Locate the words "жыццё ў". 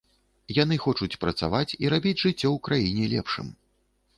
2.25-2.57